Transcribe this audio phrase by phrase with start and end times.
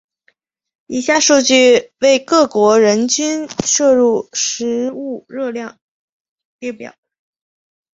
[0.87, 5.77] 以下数据为各国人均摄入食物热量
[6.57, 6.95] 列表。